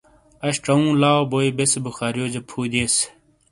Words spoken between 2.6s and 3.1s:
دئیس